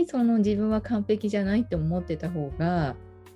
[0.00, 2.94] にその自分は完璧じゃないって思ってた方が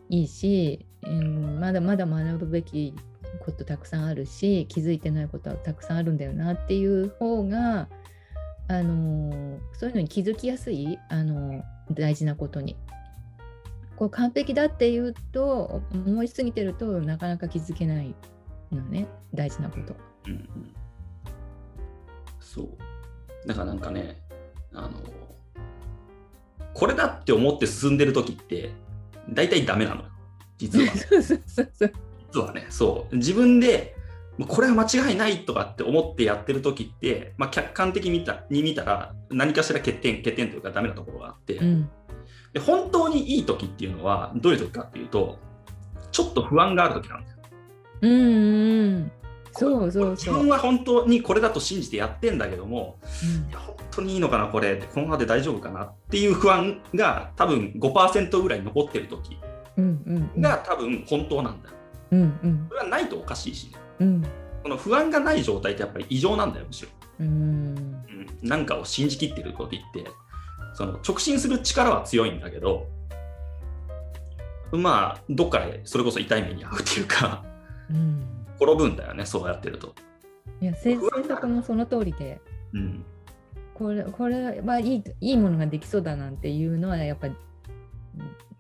[0.09, 2.95] いいし、うん、まだまだ学ぶべき
[3.45, 7.89] ことたくさんあるし気づいてないことはたくさんあるんだよなっていう方が
[8.69, 12.77] あのそういうのに気づきやすいあの大事なことに。
[13.97, 18.15] こう完璧だっていうと思いすぎてるとなかなか気づけない
[18.73, 19.95] のね大事なこと。
[20.27, 20.75] うん、
[22.41, 24.21] そうだからなんかね
[24.73, 25.03] あの
[26.75, 28.73] これだって思って進んでる時って
[29.29, 30.09] 大体ダメなのよ。
[30.59, 30.93] 実は。
[30.95, 32.67] 実はね。
[32.71, 33.17] そう。
[33.17, 33.97] 自分で
[34.49, 41.91] これは間違いないとかって思ってやってる時って、まあ、客観的に見たに見たら何かしら欠点欠点というかダメなところがあって、うん、
[42.53, 45.39] で本当にいい時っていうのはどういう時かっていうと
[46.11, 47.37] ちょっと不安がある時なんだよ。
[48.03, 49.13] うんうん
[49.53, 59.39] そうそう自分は本当にこれだと信じてやってんだけども、うん、いや本当にいいのかなこれこのままで大丈夫かなっていう不安が多分5%ぐらい残ってる時
[60.39, 61.75] が多分本当なんだよ。
[62.13, 64.27] うんうん、それはないとおかしいし、ね、うん、
[64.63, 66.89] この不安がない状態ってやっぱり異常なんだよむしろ。
[67.21, 70.11] うん、うん、なんかを信じきってる時って
[70.75, 72.87] その直進する力は強いんだけど
[74.73, 77.45] まあどっかでそれこそ痛い目に遭うっていうか、
[77.91, 78.25] うん、
[78.63, 79.95] 転ぶんだよねそうやってると。
[80.61, 82.41] いや先生もその通りで、
[82.73, 83.05] うん、
[83.75, 87.35] これこれはいいいいものができそうだなんていうのはやっぱり、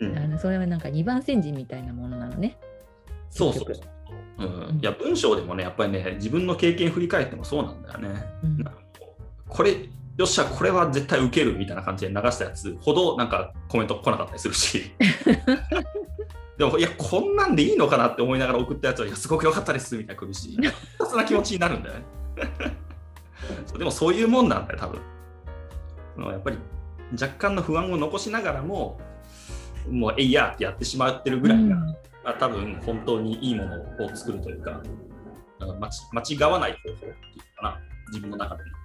[0.00, 2.58] うん、あのそれはなんか二番煎じみたいなものなのね。
[3.30, 3.64] そうそう
[4.38, 8.24] うん、いや文章でもねやっぱりね自分の経験振り返ってもそうなんだよね。
[8.42, 8.64] うん、
[9.48, 14.92] これよっしゃこれは絶対受けるみたいな感じで流したやつほどなんかコメント来なかったりするし。
[16.58, 20.52] でもいやこんなんでいいのかなって思いながら送ったやつはいやすごく良かったですみたいな苦し。
[20.52, 22.04] い複雑な気持ちになるんだよね。
[23.78, 25.00] でもそういうもんなんだよ多分。
[26.30, 26.58] やっぱり
[27.20, 29.00] 若干の不安を残しながらも
[29.90, 31.96] もうえいやってやってしまってるぐらいが、うん、ま
[32.26, 34.80] あ、多分本当にいいものを作るというか
[35.58, 37.80] 間違わない方法っていうかな。
[38.12, 38.81] 自分の中でも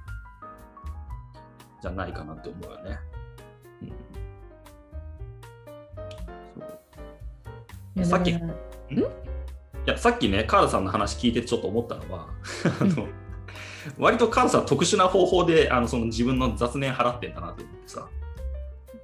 [1.81, 2.99] じゃないかなって思うよね。
[7.95, 8.35] うん、さっき、ん？
[8.38, 8.41] い
[9.85, 12.27] やさっきね、カールさんの話聞いてちょっと思ったのは、
[12.79, 13.07] あの
[13.97, 18.07] 割とカールさん特殊な方法であのその自分の雑念払ってんだなと思ってさ。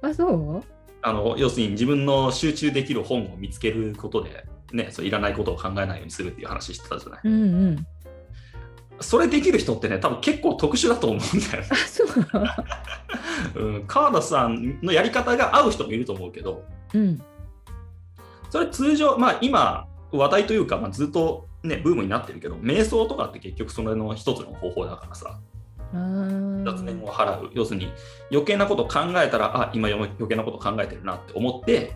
[0.02, 0.62] あ、そう？
[1.02, 7.20] あの要するに自分の集中できる本を見つけることで、ね、そういらないことを考えないようにするっていう話してたじゃない。
[7.24, 7.86] うんうん
[9.00, 11.68] それできる人ってね、多分結構特殊だと思うんだよね。
[13.56, 17.22] うん、川田さんのやり方が合う人もいると思うけど、うん、
[18.50, 25.38] それ通常、まあ今、話題というか、まあ、ずっと、ね、ブームになってるけど、瞑想とかって結局それの一つの方法だからさ。
[25.92, 27.50] 雑念を払う。
[27.54, 27.92] 要するに
[28.30, 31.92] 余計なこと考えたらあ今余計なこと考えてるなって思って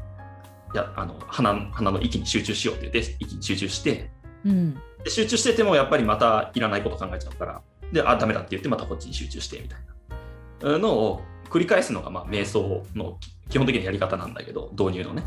[0.73, 4.11] いやあの鼻鼻の息に集中しようって言って息に集中して、
[4.44, 7.62] うん、で集中しててもやっぱりまたいらないこと考えちゃうから。
[7.93, 10.78] であダメだって言ってまたこっちに集中してみたいな。
[10.78, 13.19] のを繰り返すのがまあ瞑想の
[13.49, 15.22] 基本的なやり方なんだけど導入のね、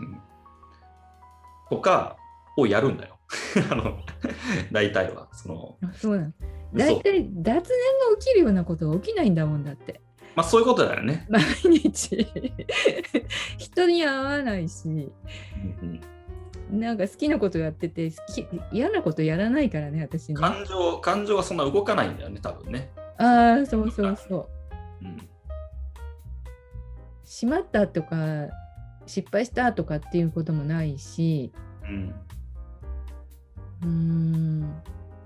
[0.00, 0.20] うん、
[1.70, 2.16] とか
[2.56, 3.18] をやるんだよ。
[3.70, 3.98] あの
[4.70, 5.28] 大体は。
[5.32, 6.32] そのそうな
[6.74, 10.00] 大体脱年が起きるようなことが起きないんだもんだって。
[10.34, 11.26] まあそういうことだよね。
[11.28, 12.26] 毎日。
[13.58, 15.00] 人に会わないし、うん
[15.82, 16.00] うん
[16.70, 20.34] なんか好きなことやってて好き嫌なことやらないからね私ね。
[20.36, 22.90] 感情感情はそんな動かないんだよね多分ね。
[23.18, 24.48] ああそうそうそ
[25.02, 25.28] う、うん、
[27.24, 28.48] しまったとか
[29.06, 31.52] 失敗したとかっていうこともないし。
[31.82, 32.14] うん。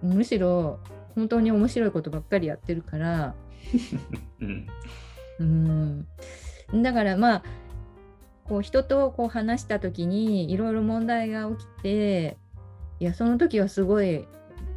[0.03, 0.79] むしろ
[1.15, 3.35] 本当に面白いことばっかりやってるから。
[5.39, 6.07] うん。
[6.83, 7.43] だからまあ
[8.49, 12.37] こう人とこう話した時にいろいろ問題が起きて
[13.01, 14.27] いやその時はすごい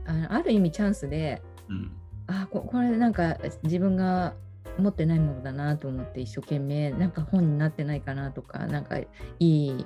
[0.06, 1.92] あのある意味チャンスで、うん、
[2.28, 4.34] あここれなんか自分が
[4.78, 9.08] 持ってないものだなと思って一生懸命なんか本になってないかなとかなんかい
[9.40, 9.86] い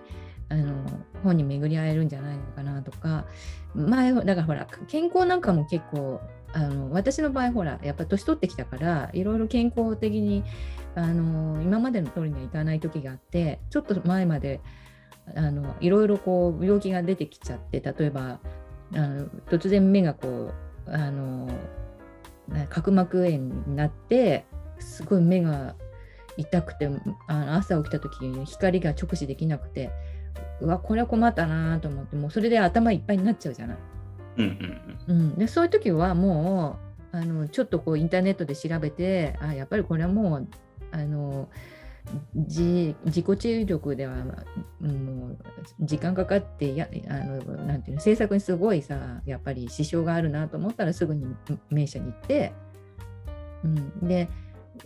[0.53, 0.85] あの
[1.23, 3.25] 本に巡り合えるんじゃないのかなとか。
[3.75, 6.21] 前だからほら健康なんかも結構
[6.53, 10.43] あの私の場合ほらやっぱ年取ってきたからいろいろ健康的に
[10.95, 14.61] あの今までの通りにはいかない時があってちょっと前まで
[15.35, 18.39] あのいろいろこう病気が出てきちゃって例えば
[18.93, 20.51] あの突然目がこ
[20.87, 21.49] うあの
[22.69, 24.45] 角膜炎になって
[24.77, 25.75] すごい目が
[26.37, 26.89] 痛くて
[27.27, 29.91] あの朝起きた時に光が直視できなくて
[30.61, 33.77] うわこれは困ったなと思ってもうそれで頭いっぱいになっちゃうじゃない。
[34.37, 34.45] うん
[35.07, 36.79] うんうん、でそういう時はも
[37.13, 40.47] うあのちょっとこうインターネットで調べてあやっぱりこれはもう
[40.91, 41.49] あの
[42.33, 45.37] 自自己注力では、もう
[45.79, 51.25] 時間かかってやあのなんていうの制作にすごいさやっぱり支障があるなと思ったらすぐに
[51.69, 52.53] 名車に行って、
[53.63, 54.29] うん、で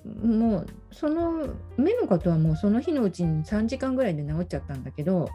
[0.06, 1.48] もうその
[1.78, 5.30] 目のことはもうその日のうちに3時間ぐらいで治っちゃったんだけど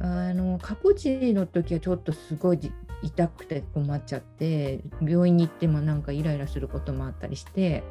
[0.00, 2.72] あのカプチの時はちょっとすごい
[3.02, 7.82] 痛くて困っちゃって病院に行ってもなんかイライラすることもあったりして。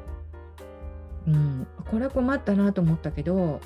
[1.27, 3.59] うん、これは困ったなと思ったけど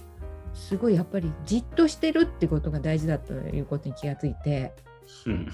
[0.53, 4.73] すごいやっぱりじっとしてるってことが大事だということに気がついて、
[5.27, 5.47] うん、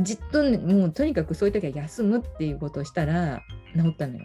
[0.00, 3.42] じっともうとにかくそういう時は休むっていうことをしたら
[3.74, 4.24] 治ったのよ。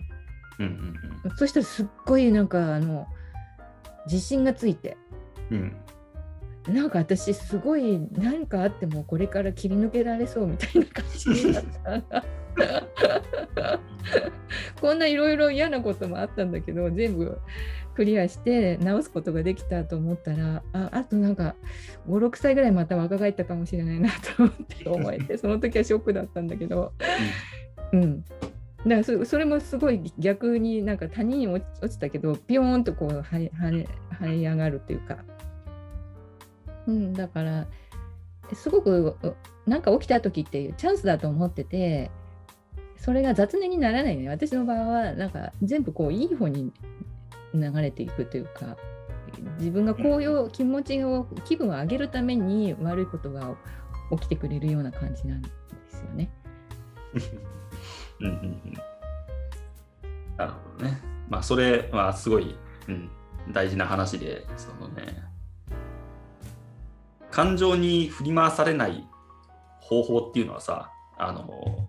[0.60, 3.08] うんうんうん、そしたらすっごいなんかあの
[4.06, 4.98] 自信がついて、
[5.52, 5.76] うん、
[6.68, 12.04] なんか私すごい何かあってもこれから切り抜けられそうみたいな感じになった。
[14.80, 17.40] こんないろいろ嫌なこともあったんだけど全部
[17.96, 21.56] クリアして直すことができたと思ったらああとなんか
[22.08, 26.94] 56歳ぐらいまた若返ったかもしれないなと思って思えてその時はショックだったんだけど、
[27.94, 28.24] うん、
[28.86, 35.18] だからそれもすごい逆になんか谷に落ちたけどピヨーンとこう跳ね跳ね上がるっていうか、
[36.88, 37.68] うん、だから
[38.54, 39.18] すごく
[39.66, 42.12] なんか起きた時っていうチャンスだと思ってて
[42.98, 44.30] それが雑念にならないね。
[44.30, 46.72] 私の場合は、なんか全部こういい方に
[47.54, 48.78] 流れていくというか、
[49.60, 53.56] 自分がこういう気持ちを、気分を上げるために悪いことが
[54.12, 55.50] 起きてくれるような感じなんで
[55.90, 56.32] すよね。
[58.22, 58.38] うんうんう
[58.70, 58.74] ん。
[60.38, 61.02] なるほどね。
[61.30, 62.56] まあ、それはすごい、
[62.88, 63.10] うん、
[63.52, 65.24] 大事な話で、そのね、
[67.32, 69.08] 感情に振り回されない
[69.82, 71.88] 方法っていうのはさ、あの、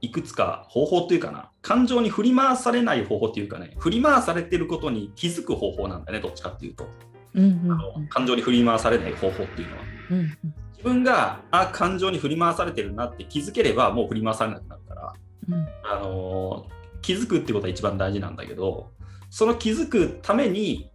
[0.00, 6.86] いくつか方法っていうかな、感情に振り回されない方法っていうかね、振り回されてることに気づく方法なんだね、どっちかっていうと。
[7.34, 9.82] うんうんうん、あの感情に振り回されない方法っていうのは。
[10.10, 10.36] うんうん、自
[10.84, 15.12] 分があ感情に振り回されてるなって気づければもう振り回されなくなるから、
[15.48, 16.66] うん、あの
[17.02, 18.92] 気づくってことは一番大事なんだけど
[19.30, 20.90] その気づくために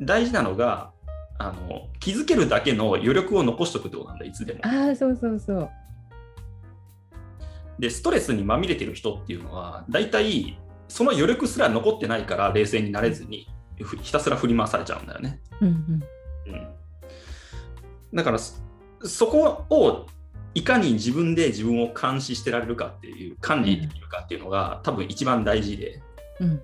[0.00, 0.92] 大事なのが
[1.38, 4.60] あの気づけるだけの余力を残しておくってことなんだいつでも。
[4.62, 5.70] ああそうそうそう。
[7.78, 10.58] で、ストレスにまみれてる人っていうのは、大体、
[10.88, 13.46] その余力すら残ってないから冷静になれずに、
[14.02, 15.40] ひたすら振り回されちゃうんだよね。
[15.60, 16.68] うん、うん、
[18.12, 18.38] だから、
[19.02, 20.06] そこを
[20.54, 26.02] いかに自分で自分を監視してられるかっていう、管理できるかっていうのが、多分一番大事で。
[26.40, 26.62] うん、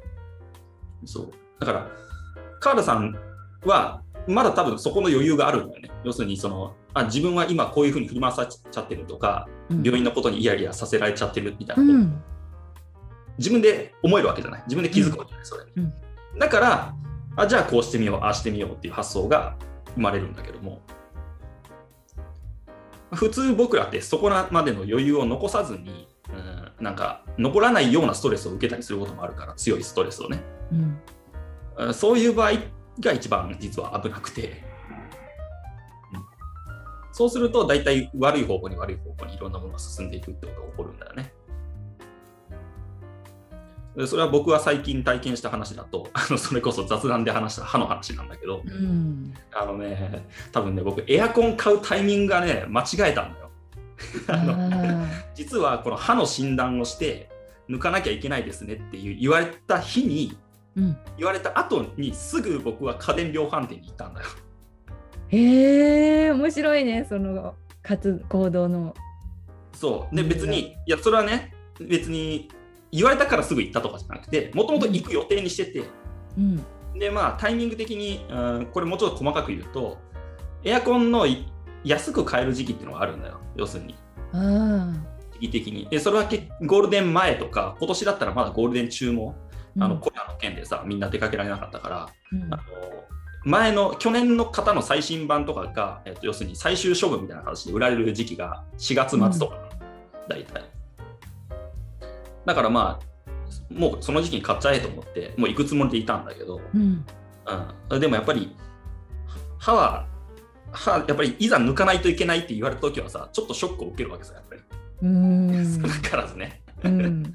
[1.04, 1.30] そう。
[1.60, 1.90] だから、
[2.60, 3.14] カールさん
[3.64, 5.90] は、まだ多分そこの余裕があるんだよね。
[6.02, 12.22] 要するにそのあ自分は今こういうふうに振り回されちゃってるとか、うん、病院のことにイヤイヤさせられちゃってるみたいなこと、うん、
[13.38, 14.62] 自分で思えるわけじゃない。
[14.66, 15.92] 自分で気づくわけじゃないそれ、うん、
[16.38, 16.94] だから
[17.36, 19.56] あじゃあこうしてみようああしてみようっていう発想が
[19.94, 20.80] 生まれるんだけども
[23.14, 26.08] 普通僕らってそこまでの余裕を残さずに、
[26.78, 30.42] うん、なんか残らないようなストレスを受けたりすることもあるから強いストレスをね、
[31.76, 32.52] うん、そういう場合
[33.00, 34.62] が一番実は危なくて、
[36.12, 36.24] うん、
[37.12, 41.33] そうすると大体悪い方向に悪い方向にいろんなものが進んでいくってことが起こるんだよね。
[44.06, 53.50] それは僕は最近体験した話だと、 あのそれこそ雑談で話した歯の話なんだけど、うん、あのね、多分ね、僕、エアコン買うタイミングがね、間違えたんだよ。
[54.28, 57.28] あの 実はこの歯の診断をして、
[57.68, 60.36] 抜かなきゃいけないですねっていう言われた日に、
[61.16, 64.26] 言われた後にすぐ僕は家電量販店に行ったんだよ。
[65.28, 68.94] へえ面白いねその活行動の。
[69.72, 72.48] そうで別にいやそれはね別に
[72.94, 75.84] 言われたからすぐ行ったとかじゃなくてもともと行く予定にしてて、
[76.38, 76.64] うん、
[76.96, 79.98] でまあタイミング的に、うん、これもうちょっと細かく言うと
[80.62, 81.26] エアコンの
[81.82, 83.38] 安く買える時期っていうのがあるんだよ。
[83.56, 83.94] 要するに。
[85.32, 85.88] 時期的に。
[85.90, 86.24] でそれは
[86.62, 89.34] ゴールデン前とか今年だったらまだゴールデン中も
[89.78, 92.62] あのコロナの件でさみんな出かけられなかったから、うん、あの
[93.44, 100.73] 前の去年の方の最新版とかが、えっと、要するに最終処分みたいな形で売られる時期が4月末とか、うん、大体
[102.46, 103.14] だからまあ
[103.72, 107.04] もうその時期に買っちゃえと思ってもう行くつもりでいたんだけど、うん、
[107.90, 108.54] うん、でもやっぱり
[109.58, 110.06] 歯は
[110.72, 114.62] 歯やっぱりいざ抜かないといけないって言われた時はさちょっとショックを受けるわけさやっぱり。
[115.02, 115.08] 少
[115.86, 116.62] なからずね。
[116.82, 117.34] うん、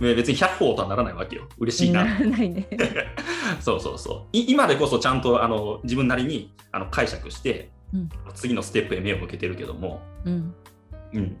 [0.00, 1.48] うん、別に100歩とはならないわけよ。
[1.58, 2.04] 嬉しいな。
[2.04, 2.68] なないね、
[3.60, 4.36] そうそうそう。
[4.36, 10.54] 今でこそちゃんとあの自分なりにあの解釈して、うん、次のステップへ目を向けてるけども、うん。
[11.14, 11.38] うん、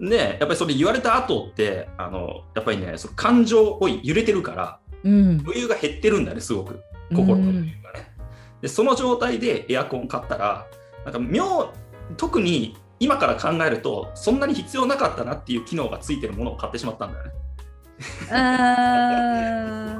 [0.00, 8.10] でやっぱりそれ言われた後ってあのやっぱりねその感情を揺れてるからうん、余裕が減ってるんだよねすごく心の余裕がね。
[8.60, 10.66] でその状態でエアコン買ったら
[11.04, 11.72] なんか妙
[12.16, 17.32] 特に今から考えるとそんなに必要なかったなっていう機能がついてるものを買ってしまったんだよね。
[18.30, 18.36] あ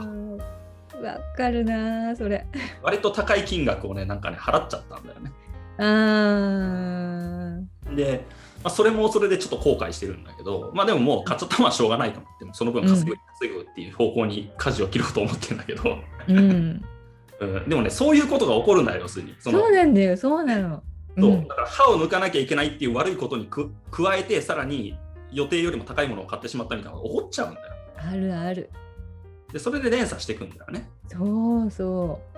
[0.00, 0.18] ー
[1.02, 2.44] わかるなそれ。
[2.82, 5.32] 割と高い金額をねなんかね払っちゃったんだよね。
[5.80, 7.60] あ
[7.94, 8.24] で、
[8.62, 15.98] まあ、それもそれでちょっと後悔してるんだけど、まあでももう買っちゃったのはしょうがないと思ってその分稼ぐ,、稼ぐっていう方向に舵を切ろうと思ってるんだけど、
[16.28, 16.82] うん
[17.40, 20.82] うん、でもねそういうことが起こるんだよ要するにそそうなんだよそうなの。
[21.16, 24.96] そうだから歯を抜かなきゃいけないっていう悪いことにく加えてさらに
[25.32, 27.66] 予定よりも高いものを買ってしまったみたいなのが起こっちゃうんだよ。
[27.96, 28.70] あるある。
[29.52, 30.88] でそれで連鎖していくんだよね。
[31.08, 32.37] そうそう。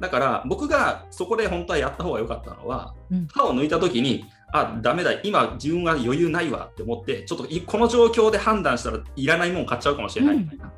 [0.00, 10.72] だから僕がそこで本当はやった方が良かったのは、うん、歯を抜いた時にあダメだ今自分は余裕ないわって思ってちょっとこの状況で判断したらいらないもの買っちゃうかもしれないみたいな。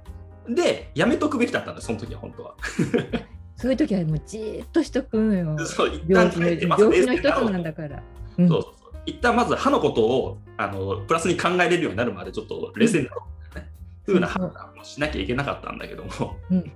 [0.47, 2.55] うん、でやめとくべきだったんだその時は本当は。
[3.57, 5.59] そういう時はもうじーっとしとくのよ。
[5.67, 8.03] そう一旦病気の病気の一つなんだから。
[8.39, 13.71] うん、そうそうそう一旦まず歯のことをあのプラスに考えれるようになるまでちょっと冷静になろうね。
[14.05, 16.73] ふ、うな判断をしなきゃいけなかったんだけども、うん、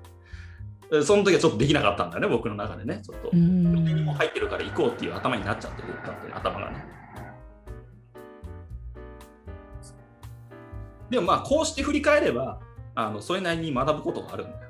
[1.02, 3.00] その時はちょっとできなかったんだよね、僕の中でね。
[3.02, 3.38] ちょっと予定
[3.94, 6.84] にも入ってるから行こうっていう頭になっちゃってるだって頭がね。
[11.10, 12.60] でもまあこうして振り返れば
[12.94, 14.64] あのそれなりに学ぶことがあるんだよ。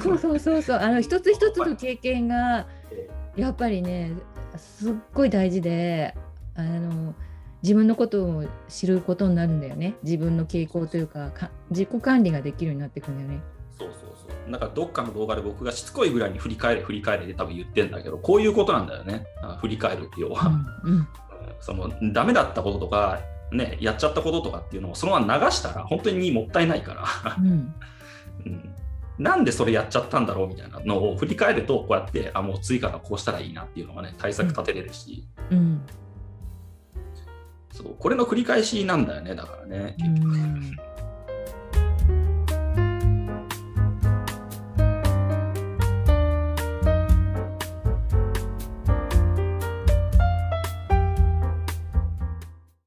[0.00, 2.66] そうそうそうそうあの一つ一つの経験が
[3.36, 4.12] やっぱりね
[4.56, 6.14] すっごい大事で
[6.54, 7.14] あの
[7.62, 13.40] 自分のことを知ることになるんだよね自分の傾向というかか自己管理ができるようになってくるんだよね。
[13.82, 14.50] そうそうそう。
[14.50, 19.26] なんかどっかの動画で僕がしつこいぐらいに振り返れ振り返れで多分言ってんだけどこういうことなんだよね。
[19.60, 20.48] 振り返るって要は、
[20.84, 21.08] うんうん、
[21.60, 23.20] そのダメだったこととか
[23.50, 27.74] ねやっちゃったこととかっていうのをそのまま流したら本当にもったいないから、うん、
[28.46, 28.74] うん。
[29.18, 35.82] なんでそれやっちゃったんだろうみたいなのを振り返るとこうやってあもう追加がこうしたらいいなっていうのがね対策立てれるし、うん、
[37.70, 37.94] そう。
[37.98, 40.82] これの繰り返しなんだよねだからね結局。